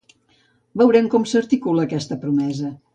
[0.83, 2.77] Veurem com s’articula aquesta promesa.